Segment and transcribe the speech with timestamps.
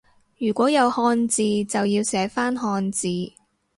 [0.39, 3.07] 如果有漢字就要寫返漢字